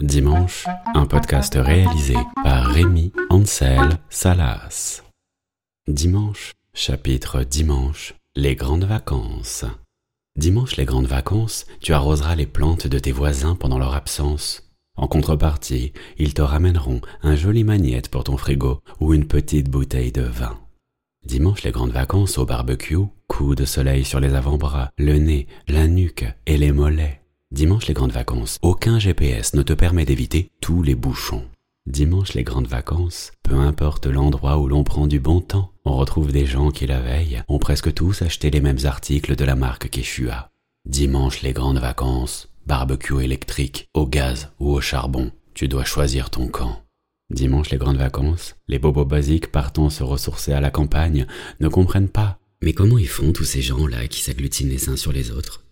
Dimanche, 0.00 0.66
un 0.94 1.06
podcast 1.06 1.54
réalisé 1.56 2.16
par 2.42 2.66
Rémi 2.66 3.12
Ansel 3.30 3.98
Salas. 4.10 5.02
Dimanche, 5.88 6.52
chapitre 6.74 7.42
Dimanche, 7.42 8.14
les 8.34 8.54
grandes 8.54 8.84
vacances. 8.84 9.64
Dimanche, 10.36 10.76
les 10.76 10.84
grandes 10.84 11.06
vacances, 11.06 11.66
tu 11.80 11.92
arroseras 11.94 12.34
les 12.34 12.46
plantes 12.46 12.86
de 12.86 12.98
tes 12.98 13.12
voisins 13.12 13.54
pendant 13.54 13.78
leur 13.78 13.94
absence. 13.94 14.70
En 14.96 15.08
contrepartie, 15.08 15.92
ils 16.18 16.34
te 16.34 16.42
ramèneront 16.42 17.00
un 17.22 17.36
joli 17.36 17.64
magnète 17.64 18.10
pour 18.10 18.24
ton 18.24 18.36
frigo 18.36 18.80
ou 19.00 19.14
une 19.14 19.26
petite 19.26 19.70
bouteille 19.70 20.12
de 20.12 20.22
vin. 20.22 20.58
Dimanche, 21.24 21.62
les 21.62 21.72
grandes 21.72 21.92
vacances 21.92 22.38
au 22.38 22.46
barbecue, 22.46 22.96
de 23.44 23.64
soleil 23.64 24.04
sur 24.04 24.20
les 24.20 24.34
avant-bras, 24.34 24.90
le 24.98 25.18
nez, 25.18 25.46
la 25.68 25.86
nuque 25.86 26.24
et 26.46 26.56
les 26.56 26.72
mollets. 26.72 27.20
Dimanche, 27.50 27.86
les 27.86 27.94
grandes 27.94 28.12
vacances, 28.12 28.58
aucun 28.62 28.98
GPS 28.98 29.54
ne 29.54 29.62
te 29.62 29.72
permet 29.72 30.04
d'éviter 30.04 30.50
tous 30.60 30.82
les 30.82 30.94
bouchons. 30.94 31.44
Dimanche, 31.86 32.34
les 32.34 32.42
grandes 32.42 32.66
vacances, 32.66 33.32
peu 33.42 33.54
importe 33.54 34.06
l'endroit 34.06 34.58
où 34.58 34.68
l'on 34.68 34.84
prend 34.84 35.06
du 35.06 35.20
bon 35.20 35.40
temps, 35.40 35.70
on 35.84 35.96
retrouve 35.96 36.32
des 36.32 36.46
gens 36.46 36.70
qui 36.70 36.86
la 36.86 37.00
veille 37.00 37.42
ont 37.48 37.58
presque 37.58 37.92
tous 37.92 38.22
acheté 38.22 38.50
les 38.50 38.60
mêmes 38.60 38.84
articles 38.84 39.36
de 39.36 39.44
la 39.44 39.54
marque 39.54 39.90
Quechua. 39.90 40.50
Dimanche, 40.86 41.42
les 41.42 41.52
grandes 41.52 41.78
vacances, 41.78 42.48
barbecue 42.66 43.22
électrique, 43.22 43.88
au 43.94 44.06
gaz 44.06 44.50
ou 44.58 44.72
au 44.72 44.80
charbon, 44.80 45.30
tu 45.54 45.68
dois 45.68 45.84
choisir 45.84 46.30
ton 46.30 46.48
camp. 46.48 46.80
Dimanche, 47.30 47.70
les 47.70 47.78
grandes 47.78 47.98
vacances, 47.98 48.56
les 48.66 48.78
bobos 48.78 49.04
basiques 49.04 49.52
partant 49.52 49.90
se 49.90 50.02
ressourcer 50.02 50.52
à 50.52 50.60
la 50.60 50.70
campagne 50.70 51.26
ne 51.60 51.68
comprennent 51.68 52.08
pas. 52.08 52.38
Mais 52.62 52.72
comment 52.72 52.98
ils 52.98 53.08
font 53.08 53.32
tous 53.32 53.44
ces 53.44 53.62
gens-là 53.62 54.08
qui 54.08 54.22
s'agglutinent 54.22 54.70
les 54.70 54.88
uns 54.88 54.96
sur 54.96 55.12
les 55.12 55.30
autres? 55.30 55.62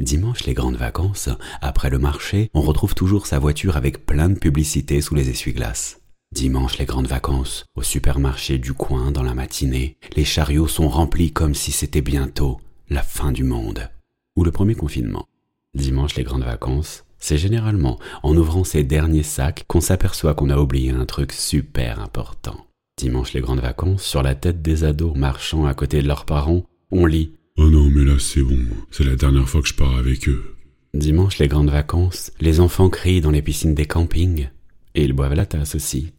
Dimanche, 0.00 0.44
les 0.44 0.54
grandes 0.54 0.76
vacances, 0.76 1.28
après 1.62 1.88
le 1.88 1.98
marché, 1.98 2.50
on 2.52 2.60
retrouve 2.60 2.94
toujours 2.94 3.26
sa 3.26 3.38
voiture 3.38 3.76
avec 3.76 4.04
plein 4.04 4.28
de 4.28 4.38
publicités 4.38 5.00
sous 5.00 5.14
les 5.14 5.30
essuie-glaces. 5.30 6.00
Dimanche, 6.32 6.78
les 6.78 6.84
grandes 6.84 7.06
vacances, 7.06 7.64
au 7.76 7.82
supermarché 7.82 8.58
du 8.58 8.74
coin 8.74 9.12
dans 9.12 9.22
la 9.22 9.34
matinée, 9.34 9.96
les 10.16 10.24
chariots 10.24 10.66
sont 10.66 10.88
remplis 10.88 11.32
comme 11.32 11.54
si 11.54 11.70
c'était 11.70 12.02
bientôt 12.02 12.60
la 12.88 13.02
fin 13.02 13.30
du 13.30 13.44
monde. 13.44 13.88
Ou 14.36 14.44
le 14.44 14.50
premier 14.50 14.74
confinement. 14.74 15.28
Dimanche, 15.74 16.16
les 16.16 16.24
grandes 16.24 16.44
vacances, 16.44 17.04
c'est 17.18 17.38
généralement 17.38 17.98
en 18.22 18.36
ouvrant 18.36 18.64
ces 18.64 18.82
derniers 18.82 19.22
sacs 19.22 19.64
qu'on 19.68 19.80
s'aperçoit 19.80 20.34
qu'on 20.34 20.50
a 20.50 20.58
oublié 20.58 20.90
un 20.90 21.06
truc 21.06 21.32
super 21.32 22.00
important. 22.00 22.66
Dimanche 23.04 23.34
les 23.34 23.42
grandes 23.42 23.60
vacances, 23.60 24.02
sur 24.02 24.22
la 24.22 24.34
tête 24.34 24.62
des 24.62 24.82
ados 24.82 25.14
marchant 25.14 25.66
à 25.66 25.74
côté 25.74 26.00
de 26.00 26.08
leurs 26.08 26.24
parents, 26.24 26.64
on 26.90 27.04
lit 27.04 27.32
Oh 27.58 27.68
non, 27.68 27.90
mais 27.90 28.02
là 28.02 28.18
c'est 28.18 28.40
bon, 28.40 28.58
c'est 28.90 29.04
la 29.04 29.14
dernière 29.14 29.46
fois 29.46 29.60
que 29.60 29.68
je 29.68 29.74
pars 29.74 29.98
avec 29.98 30.26
eux. 30.26 30.56
Dimanche 30.94 31.36
les 31.36 31.46
grandes 31.46 31.68
vacances, 31.68 32.32
les 32.40 32.60
enfants 32.60 32.88
crient 32.88 33.20
dans 33.20 33.30
les 33.30 33.42
piscines 33.42 33.74
des 33.74 33.84
campings, 33.84 34.48
et 34.94 35.04
ils 35.04 35.12
boivent 35.12 35.34
la 35.34 35.44
tasse 35.44 35.74
aussi. 35.74 36.14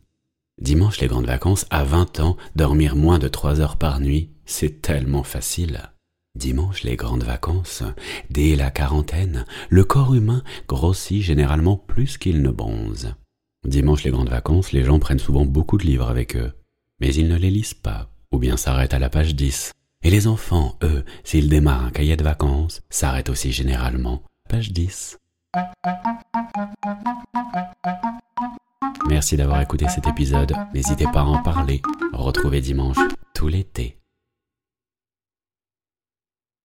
Dimanche 0.61 1.02
les 1.02 1.08
grandes 1.08 1.25
vacances, 1.25 1.66
à 1.72 1.83
20 1.83 2.19
ans, 2.19 2.38
dormir 2.55 2.95
moins 2.95 3.17
de 3.17 3.30
3 3.30 3.61
heures 3.61 3.77
par 3.77 3.99
nuit, 3.99 4.30
c'est 4.45 4.83
tellement 4.83 5.23
facile. 5.23 5.89
Dimanche, 6.36 6.83
les 6.83 6.97
grandes 6.97 7.23
vacances, 7.23 7.81
dès 8.30 8.55
la 8.55 8.70
quarantaine, 8.70 9.47
le 9.70 9.86
corps 9.86 10.14
humain 10.14 10.44
grossit 10.67 11.23
généralement 11.23 11.77
plus 11.77 12.20
qu'il 12.20 12.44
ne 12.44 12.52
bronze. 12.52 13.16
Dimanche, 13.66 14.03
les 14.03 14.11
grandes 14.11 14.30
vacances, 14.30 14.72
les 14.72 14.83
gens 14.83 14.99
prennent 14.99 15.17
souvent 15.17 15.45
beaucoup 15.45 15.80
de 15.80 15.86
livres 15.88 16.09
avec 16.09 16.36
eux, 16.36 16.52
mais 17.00 17.14
ils 17.14 17.28
ne 17.28 17.38
les 17.38 17.50
lisent 17.50 17.74
pas, 17.74 18.10
ou 18.32 18.38
bien 18.38 18.58
s'arrêtent 18.58 18.94
à 18.94 19.00
la 19.00 19.10
page 19.10 19.36
10. 19.36 19.72
Et 20.04 20.10
les 20.10 20.28
enfants, 20.28 20.78
eux, 20.84 21.04
s'ils 21.24 21.50
démarrent 21.50 21.86
un 21.86 21.92
cahier 21.92 22.16
de 22.16 22.24
vacances, 22.24 22.82
s'arrêtent 22.90 23.30
aussi 23.30 23.52
généralement, 23.52 24.24
page 24.50 24.72
10. 24.72 25.18
Merci 29.08 29.38
d'avoir 29.38 29.62
écouté 29.62 29.88
cet 29.88 30.08
épisode, 30.08 30.54
n'hésitez 30.73 31.06
pas 31.06 31.22
à 31.22 31.26
en 31.26 31.42
parler, 31.42 31.82
retrouvez 32.14 32.61
dimanche 32.61 32.98
tout 33.34 33.48
l'été. 33.48 33.95